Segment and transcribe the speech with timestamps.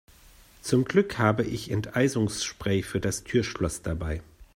[0.63, 4.23] Zum Glück habe ich Enteisungsspray für das Türschloss dabei.